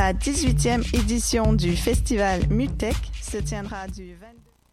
[0.00, 4.16] La 18e édition du festival Mutech se tiendra du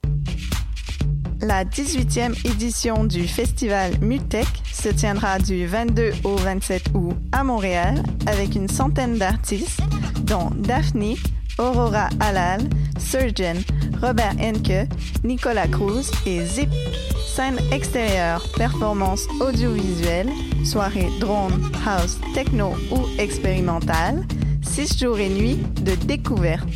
[0.06, 1.46] 22...
[1.46, 8.02] La 18e édition du festival Mutech se tiendra du 22 au 27 août à Montréal
[8.26, 9.82] avec une centaine d'artistes
[10.22, 11.16] dont Daphne,
[11.58, 12.62] Aurora Alal,
[12.98, 13.58] Surgeon,
[14.02, 14.88] Robert Henke,
[15.26, 16.70] Nicolas Cruz et Zip.
[17.36, 20.30] Scène extérieure, performance audiovisuelle,
[20.64, 24.26] soirée drone, house, techno ou expérimentale,
[24.78, 26.70] 6 jours et nuits de découverte.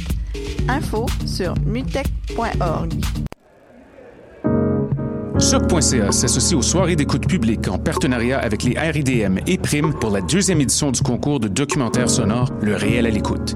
[0.68, 2.94] Info sur mutech.org.
[5.38, 10.22] Choc.ca s'associe aux soirées d'écoute publique en partenariat avec les RIDM et Prime pour la
[10.22, 13.56] deuxième édition du concours de documentaire sonore Le réel à l'écoute.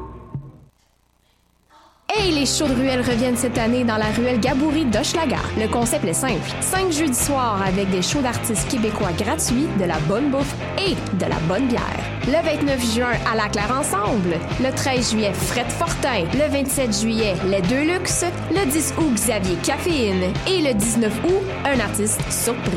[2.13, 5.37] Hey, les shows de ruelle reviennent cette année dans la ruelle Gaboury d'Hochelaga.
[5.57, 6.41] Le concept est simple.
[6.59, 11.29] Cinq jeudis soirs avec des shows d'artistes québécois gratuits, de la bonne bouffe et de
[11.29, 11.99] la bonne bière.
[12.27, 14.35] Le 29 juin, à la Claire Ensemble.
[14.61, 16.25] Le 13 juillet, Fred Fortin.
[16.33, 18.25] Le 27 juillet, Les Deux Luxe.
[18.51, 20.33] Le 10 août, Xavier Caféine.
[20.47, 22.73] Et le 19 août, un artiste surprise.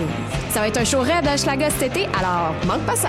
[0.50, 3.08] Ça va être un show raid à cet été, alors manque pas ça.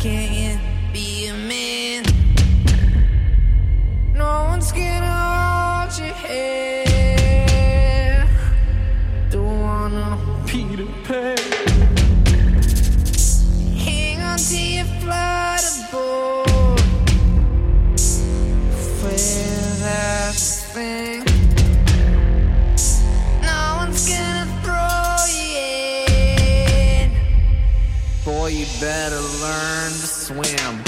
[0.00, 0.39] can't
[28.80, 30.79] better learn to swim.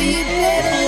[0.00, 0.83] you better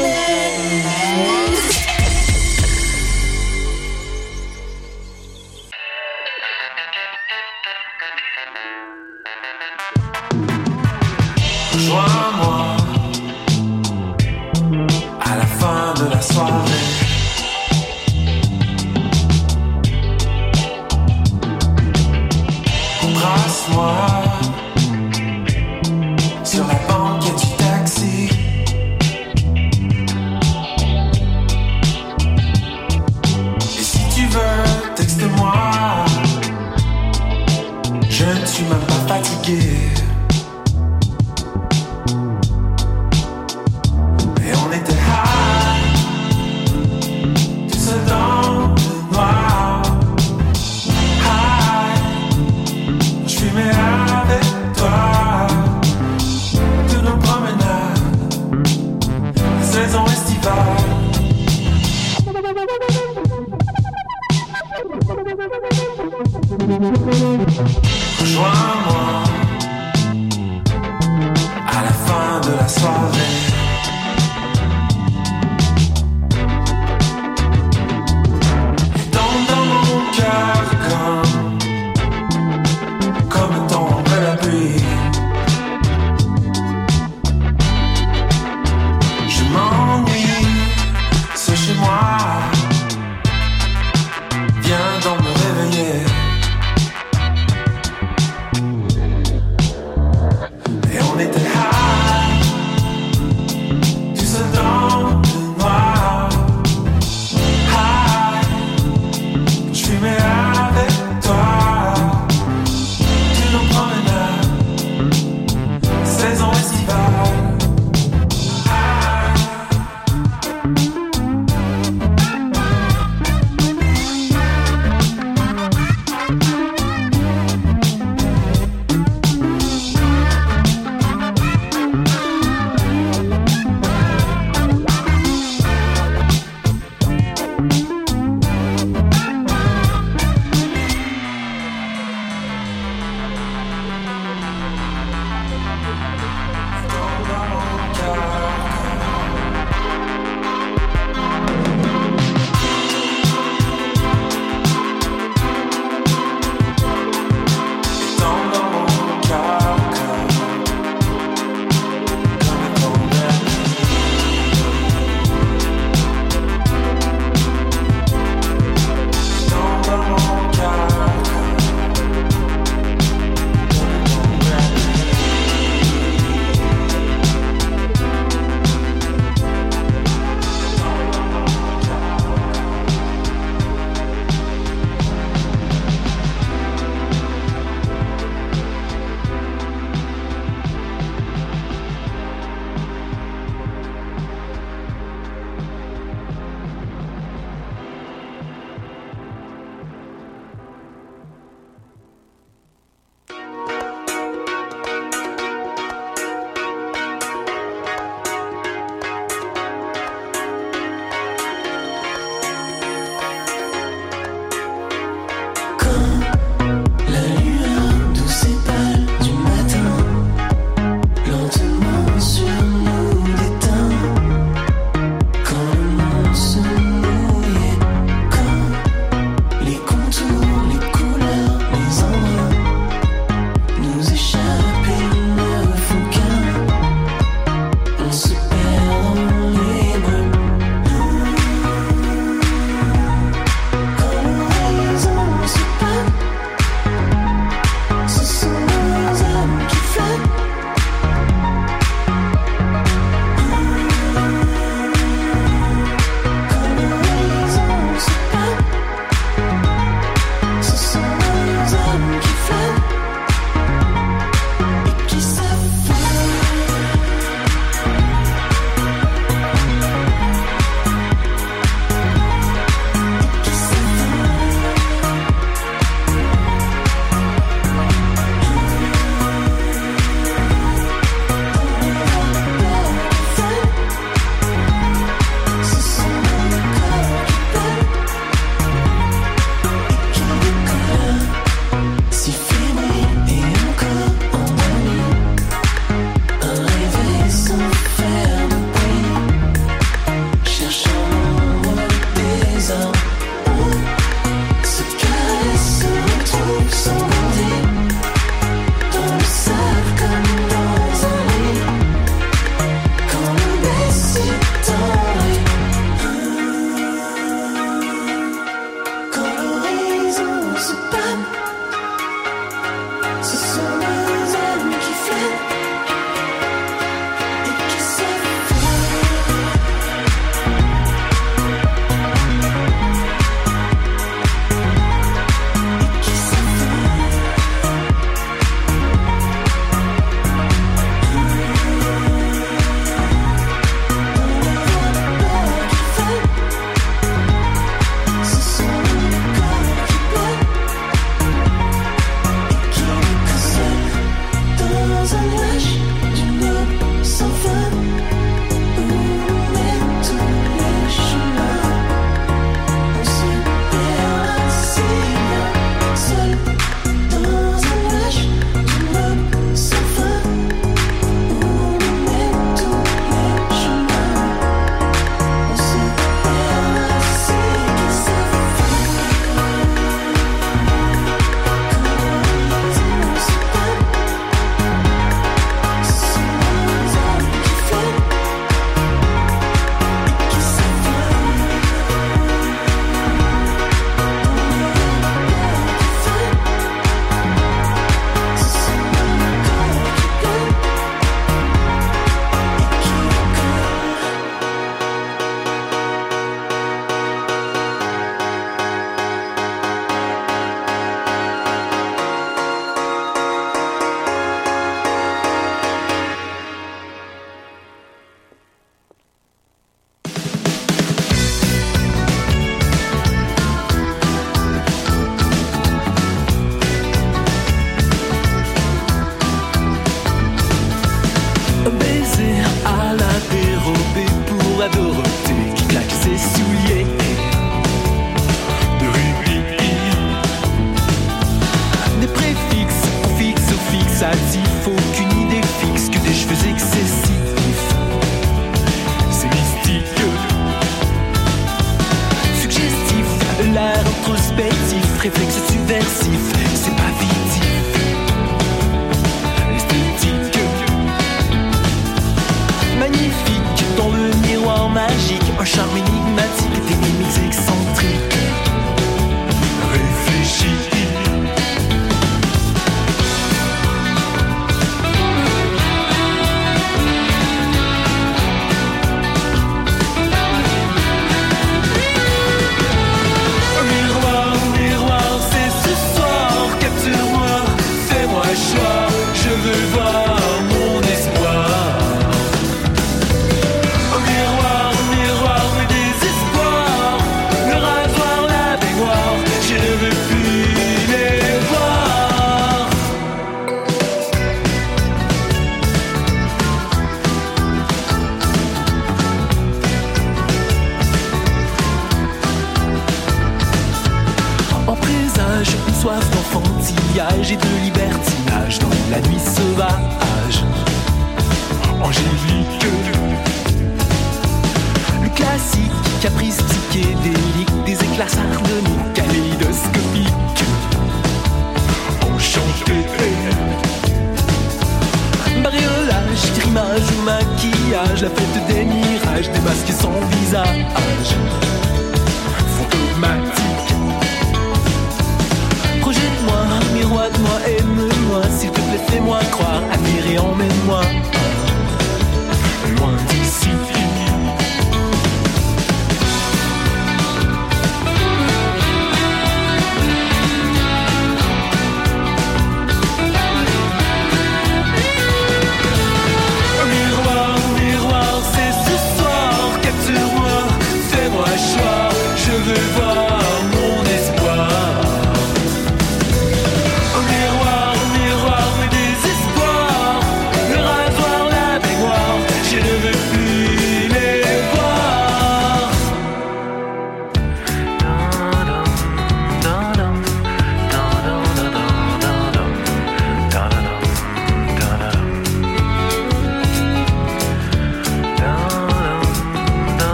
[455.09, 455.46] réflexe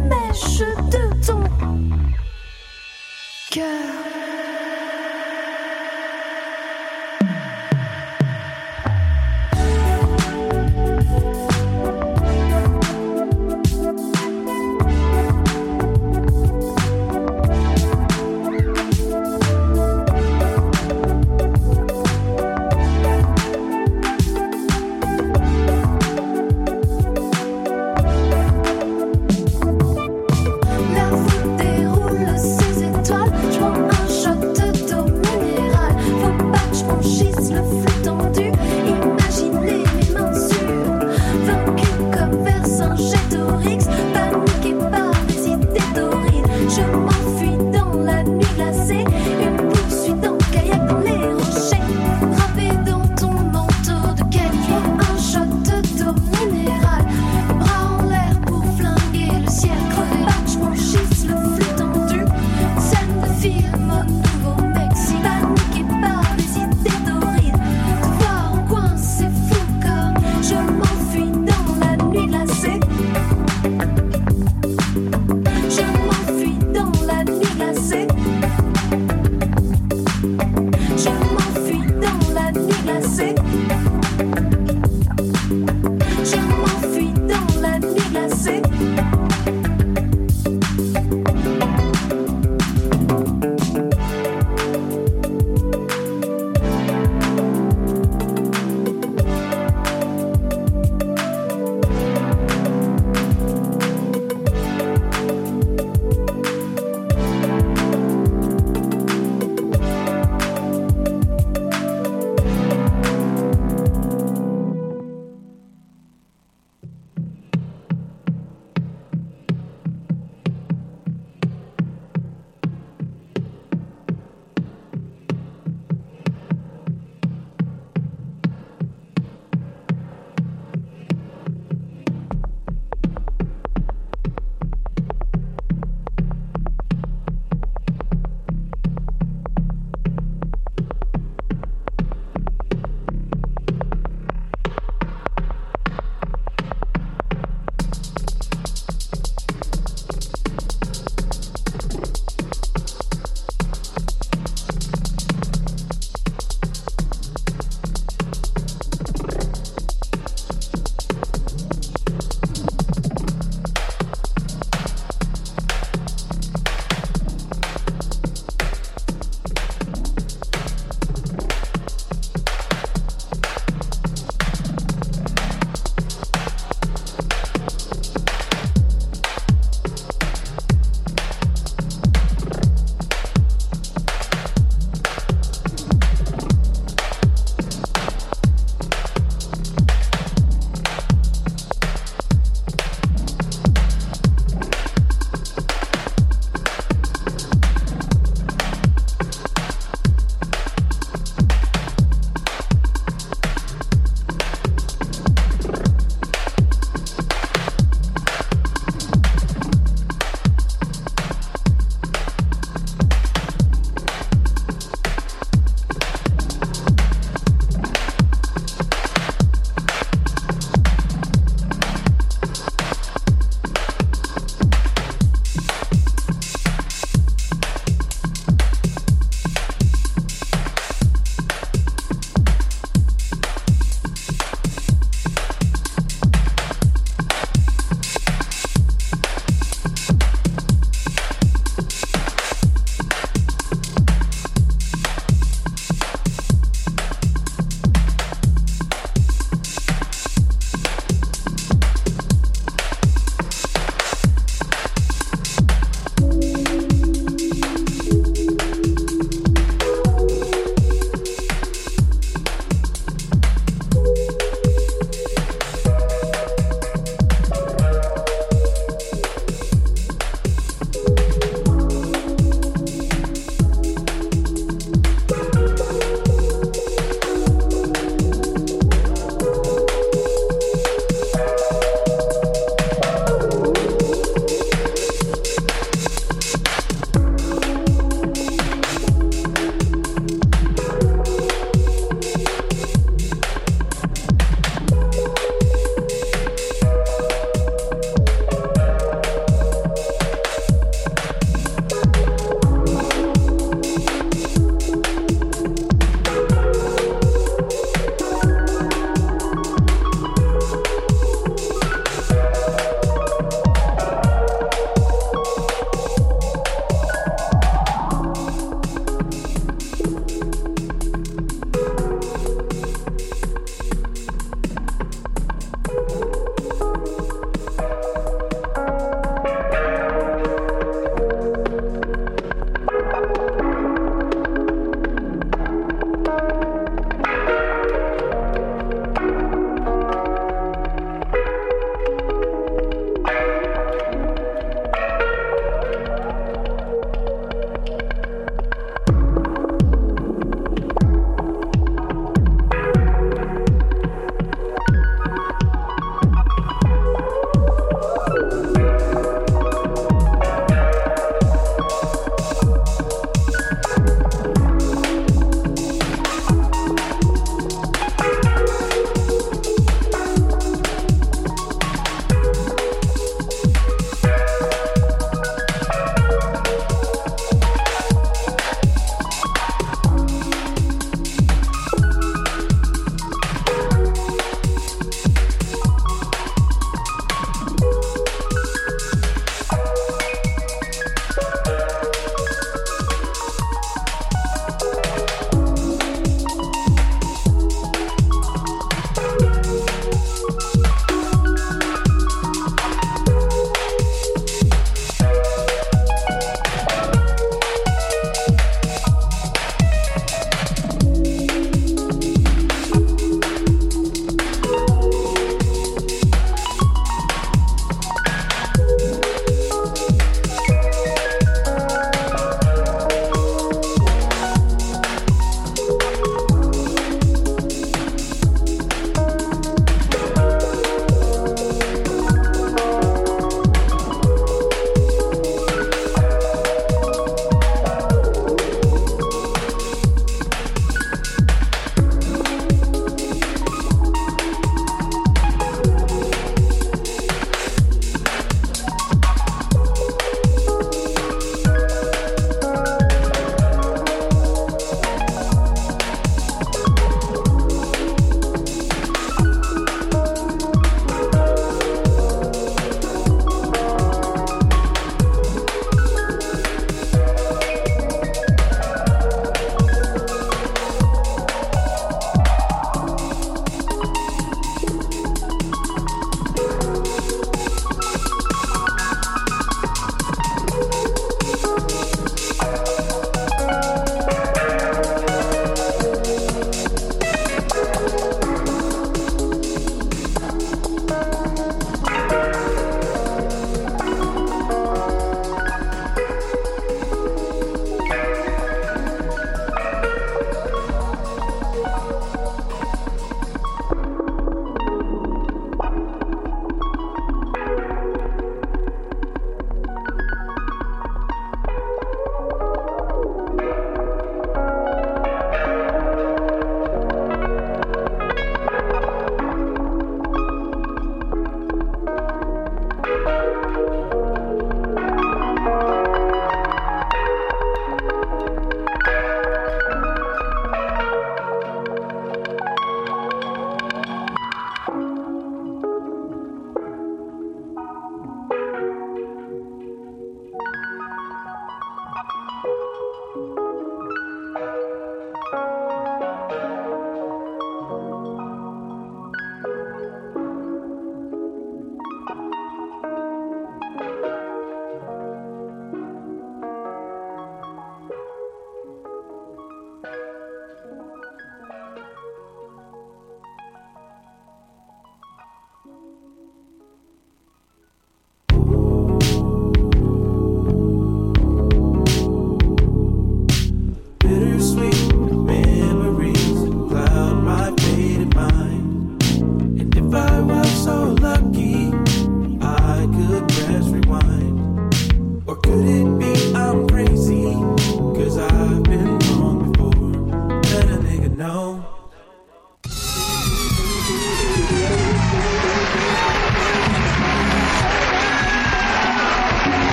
[0.00, 1.42] Mèche de ton
[3.50, 4.47] cœur.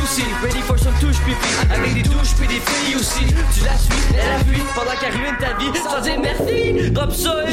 [0.00, 1.72] Poussi sans souci, ready for some touche pipi.
[1.72, 3.26] Avec des douches puis des filles aussi.
[3.54, 5.70] Tu la suis, elle a fui pendant qu'elle ruine ta vie.
[5.78, 7.52] Sans dire merci, drop ça et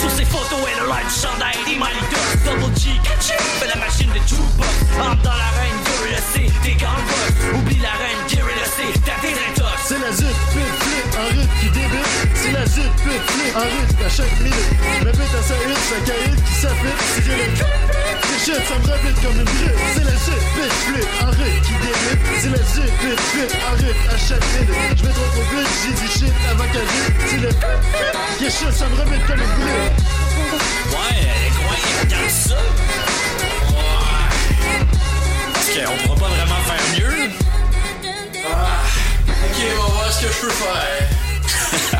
[0.00, 2.06] Sur ses photos elle a l'air du chandail des Miley
[2.44, 7.04] Double G, catch fait la machine de jukebox Entre dans l'arène, Gorilla C, t'es gone
[7.54, 9.76] Oublie l'arène, Gorilla C, t'as tes intox.
[9.84, 12.06] C'est la zut, pute, flip, en route qui débute.
[12.34, 15.04] C'est la zut, pute, flip, en route à chaque minute.
[15.04, 17.89] Me pète à sa hutte, sa cahute qui j'ai le les
[18.50, 19.78] shit, ça me rebute comme une brute.
[19.94, 20.10] C'est la
[21.22, 22.22] en route qui débute.
[22.40, 22.58] C'est la
[23.66, 24.96] en route à chaque minute.
[24.96, 27.12] Je vais trop vite, j'ai dit shit avant qu'elle dise.
[27.28, 27.50] C'est le
[28.38, 29.98] qui shit, ça me rebute comme une brute.
[30.90, 32.60] Ouais, elle est incroyable, regarde ça.
[33.70, 34.26] Ouais.
[35.54, 37.30] Parce qu'on pourra pas vraiment faire mieux.
[38.46, 38.82] Ah,
[39.28, 41.99] ok, on va voir ce que je peux faire.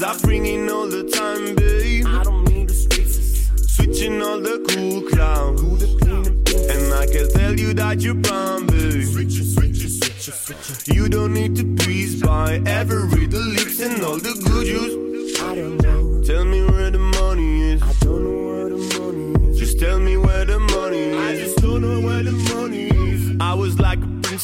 [0.00, 2.06] cause I bring in all the time, babe.
[2.06, 5.82] I don't need the streets Switching all the cool clowns.
[6.72, 8.80] And I can tell you that you're brown, babe.
[10.86, 15.09] You don't need to please by Every the lips and all the good juice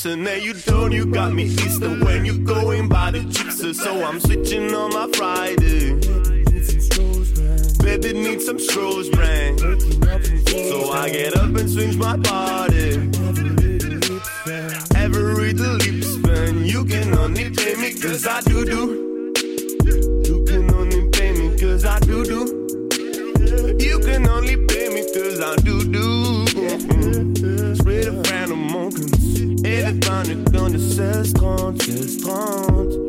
[0.06, 4.04] and now you don't You got me Easter when you going by the gypsy So
[4.04, 5.94] I'm switching on my Friday.
[7.82, 9.60] Baby need some Stroh's brand
[10.70, 12.90] So I get up and swing my body
[14.96, 19.32] Every the lips man You can only pay me cause I do do.
[20.28, 22.40] You can only pay me cause I do do.
[23.78, 26.15] You can only pay me cause I do do
[29.82, 33.05] le pain de gun de 16-30 16-30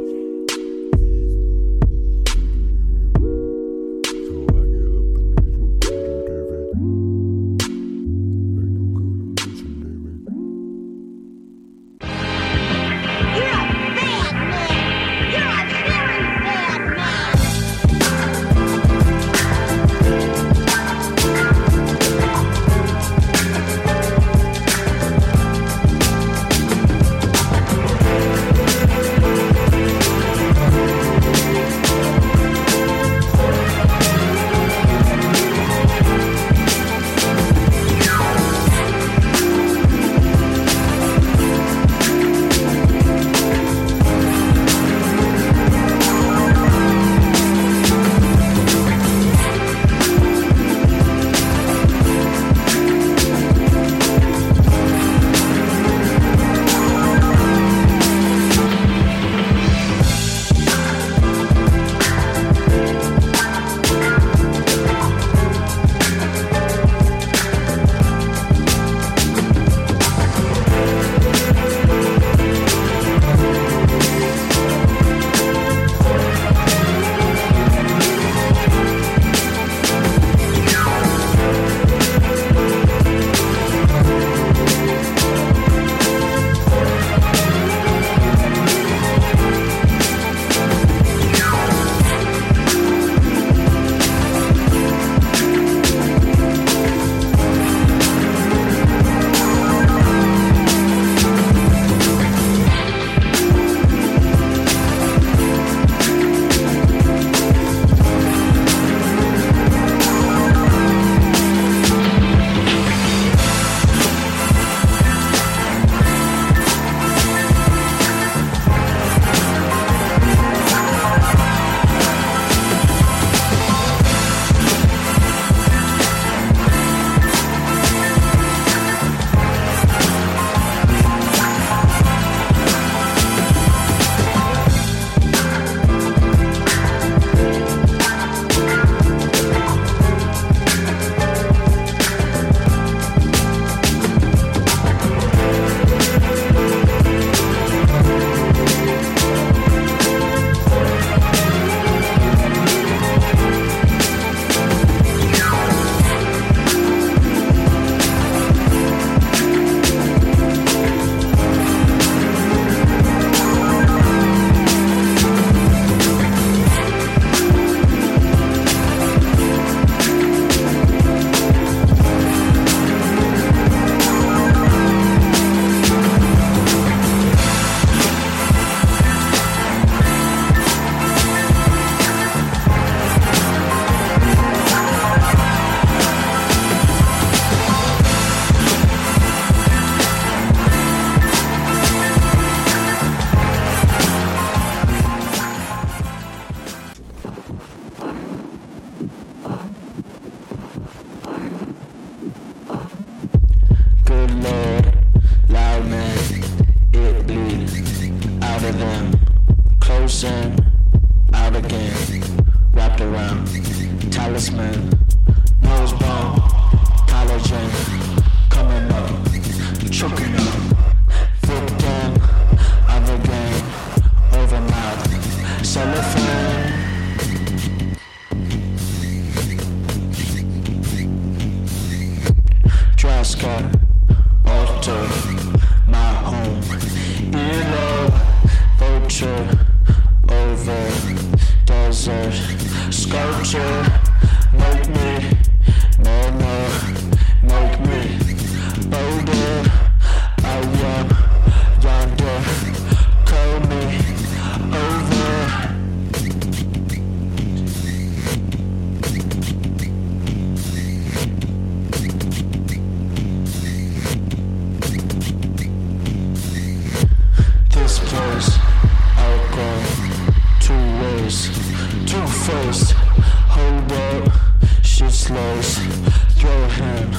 [276.37, 277.15] throw a hand,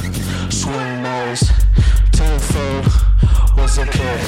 [0.52, 1.50] swing nose,
[2.12, 2.86] tenfold,
[3.56, 4.27] What's a kid.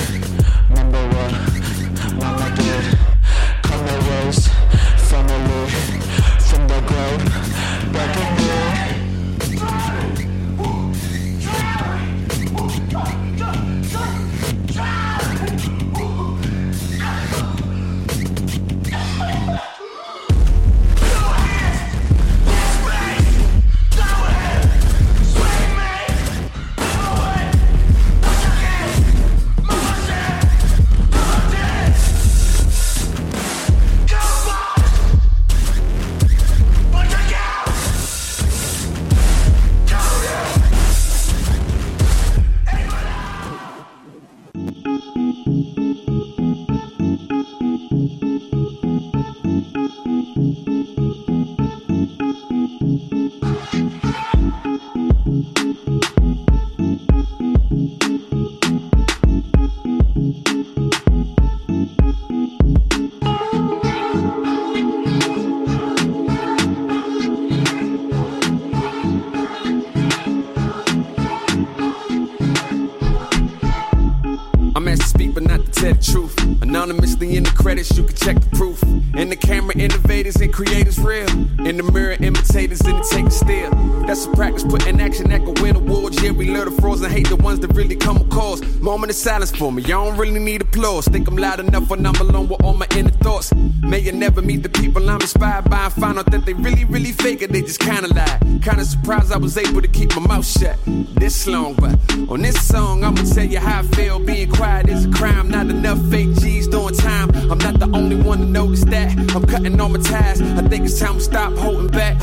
[89.20, 91.06] Silence for me, I don't really need applause.
[91.06, 93.52] Think I'm loud enough when I'm alone with all my inner thoughts.
[93.82, 96.84] May you never meet the people I'm inspired by and find out that they really,
[96.84, 97.52] really fake it.
[97.52, 98.38] They just kinda lie.
[98.62, 100.78] Kinda surprised I was able to keep my mouth shut
[101.16, 101.98] this long, but
[102.30, 104.18] on this song, I'ma tell you how I feel.
[104.20, 105.50] Being quiet is a crime.
[105.50, 107.30] Not enough fake G's doing time.
[107.50, 109.08] I'm not the only one to notice that.
[109.34, 110.40] I'm cutting all my ties.
[110.40, 112.16] I think it's time to stop holding back.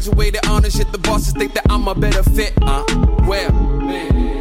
[0.00, 0.78] Graduated honors.
[0.78, 2.52] Yet the bosses think that I'm a better fit.
[2.62, 2.84] Uh,
[3.26, 3.52] well,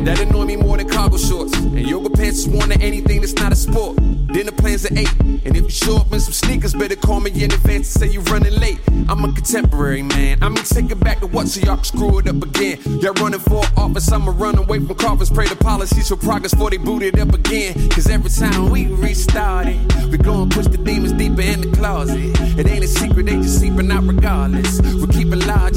[0.03, 1.53] that annoy me more than cargo shorts.
[1.57, 3.97] And yoga pants is worn to anything that's not a sport.
[4.27, 5.07] Dinner plans at 8.
[5.19, 8.07] And if you show up in some sneakers, better call me in advance and say
[8.07, 8.79] you're running late.
[9.09, 10.41] I'm a contemporary man.
[10.41, 12.79] I mean, take it back to what so y'all can screw it up again.
[13.01, 15.29] Y'all running for office, I'ma run away from coffins.
[15.29, 17.89] Pray the policies for progress before they boot it up again.
[17.89, 19.79] Cause every time we restart it,
[20.09, 22.19] we gon' push the demons deeper in the closet.
[22.57, 24.79] It ain't a secret, they just sleeping out regardless.
[24.81, 25.07] We're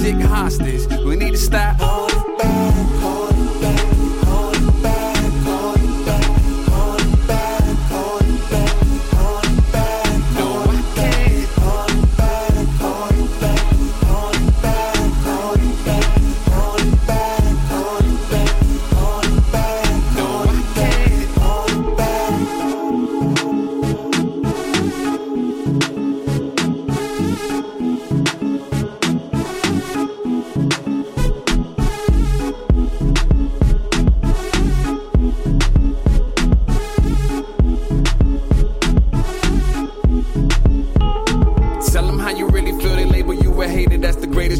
[0.02, 1.04] logic hostage.
[1.04, 2.11] We need to stop.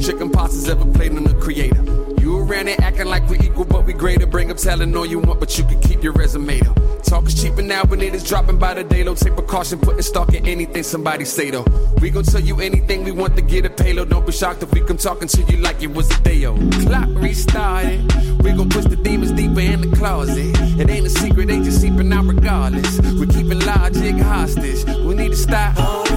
[0.03, 1.83] The greatest ever played on the creator.
[2.21, 4.27] You around here acting like we equal, but we greater.
[4.27, 6.75] Bring up telling all you want, but you can keep your resume though.
[7.05, 9.15] Talk is cheaper now when it is dropping by the day low.
[9.15, 11.65] Take precaution, putting stock in anything somebody say though.
[12.01, 14.11] We gon' tell you anything we want to get a payload.
[14.11, 16.61] Don't be shocked if we come talking to you like it was a day old.
[16.85, 18.01] Clock restarted.
[18.43, 20.57] We gon' push the demons deeper in the closet.
[20.81, 22.99] It ain't a secret, they just seeping out regardless.
[23.01, 24.85] We're keeping logic hostage.
[24.85, 26.12] We need to stop.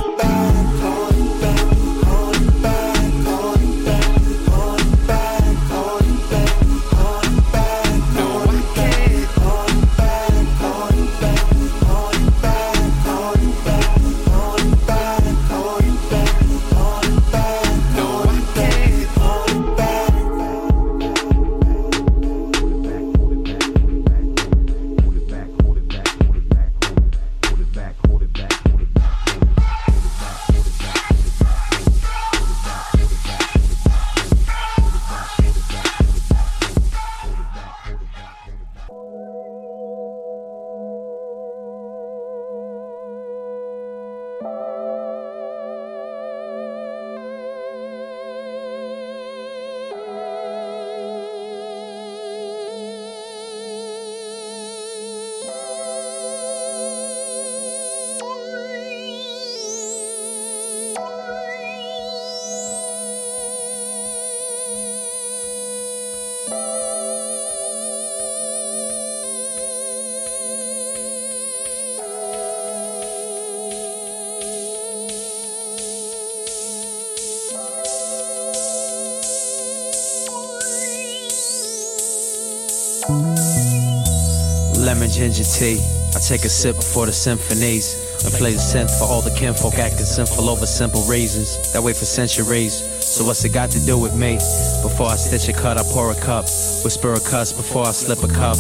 [84.82, 85.78] Lemon ginger tea.
[86.16, 88.02] I take a sip before the symphonies.
[88.26, 91.72] And play the synth for all the kinfolk acting sinful over simple reasons.
[91.74, 92.74] That way for centuries.
[93.06, 94.38] So what's it got to do with me?
[94.82, 96.46] Before I stitch a cut, I pour a cup.
[96.84, 98.58] Whisper a cuss before I slip a cuff.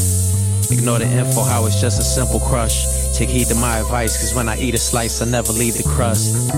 [0.71, 2.85] Ignore the info, how it's just a simple crush.
[3.17, 5.83] Take heed to my advice, cause when I eat a slice, I never leave the
[5.83, 6.53] crust.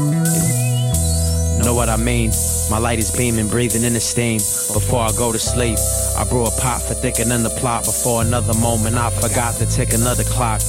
[1.63, 2.31] Know what I mean?
[2.69, 4.39] My light is beaming, breathing in the steam.
[4.39, 5.77] Before I go to sleep,
[6.17, 7.85] I brew a pot for thickening the plot.
[7.85, 10.61] Before another moment, I forgot to tick another clock.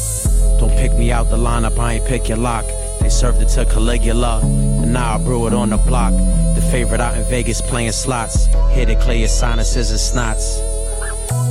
[0.61, 2.65] Don't pick me out the lineup, I ain't pick your lock.
[3.01, 6.13] They served it to Caligula, and now I brew it on the block.
[6.55, 8.47] The favorite out in Vegas playing slots.
[8.75, 10.59] Here to clear your sinuses and snots.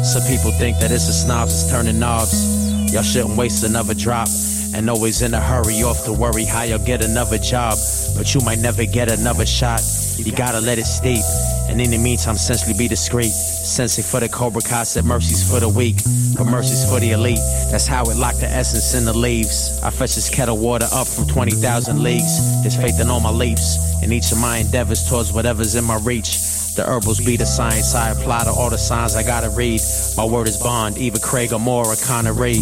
[0.05, 2.93] Some people think that it's a snobs, it's turning knobs.
[2.93, 4.29] Y'all shouldn't waste another drop.
[4.73, 7.77] And always in a hurry, off to worry how you'll get another job.
[8.15, 9.81] But you might never get another shot.
[10.17, 11.23] You gotta let it steep.
[11.69, 13.31] And in the meantime, essentially be discreet.
[13.31, 15.97] Sensing for the Cobra Kai mercy's for the weak,
[16.37, 17.39] but mercies for the elite.
[17.71, 19.81] That's how it locked the essence in the leaves.
[19.83, 22.61] I fetch this kettle water up from 20,000 leagues.
[22.63, 25.97] There's faith in all my leaps, in each of my endeavors towards whatever's in my
[25.97, 26.37] reach.
[26.75, 29.81] The herbals be the science I apply to all the signs I gotta read.
[30.15, 32.59] My word is bond, either Craig or Moore or Connery.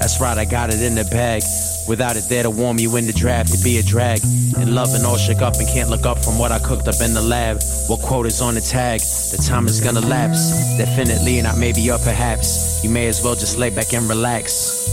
[0.00, 1.42] That's right, I got it in the bag.
[1.88, 4.20] Without it there to warm you in the draft, it'd be a drag.
[4.58, 7.00] And love and all shook up and can't look up from what I cooked up
[7.00, 7.62] in the lab.
[7.88, 9.00] What quote is on the tag?
[9.00, 10.76] The time is gonna lapse.
[10.76, 12.84] Definitely not maybe or perhaps.
[12.84, 14.86] You may as well just lay back and relax.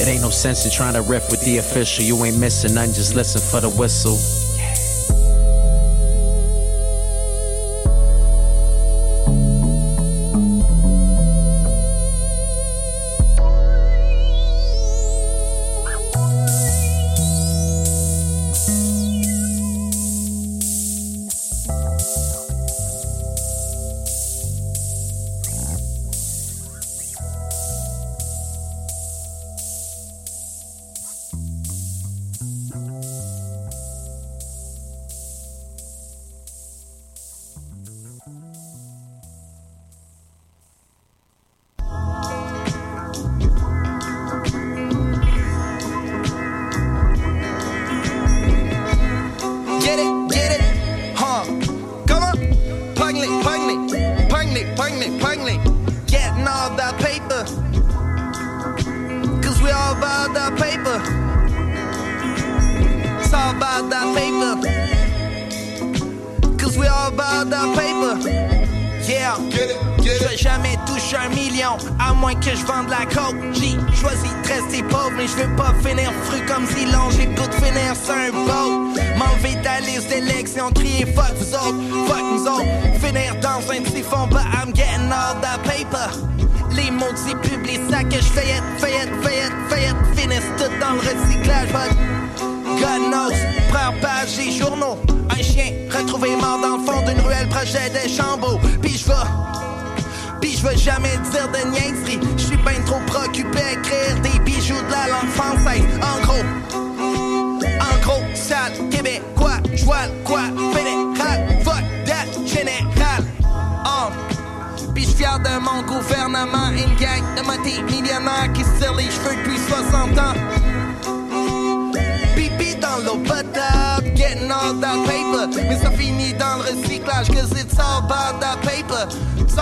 [0.00, 2.04] It ain't no sense in trying to riff with the official.
[2.04, 4.16] You ain't missing nothing, just listen for the whistle.